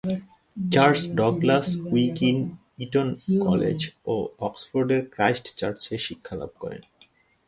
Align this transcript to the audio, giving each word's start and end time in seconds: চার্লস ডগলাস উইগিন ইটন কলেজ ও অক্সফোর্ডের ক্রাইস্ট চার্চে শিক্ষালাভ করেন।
চার্লস 0.57 1.03
ডগলাস 1.19 1.67
উইগিন 1.93 2.37
ইটন 2.83 3.09
কলেজ 3.45 3.79
ও 4.13 4.15
অক্সফোর্ডের 4.47 5.01
ক্রাইস্ট 5.13 5.45
চার্চে 5.59 5.95
শিক্ষালাভ 6.05 6.51
করেন। 6.63 6.81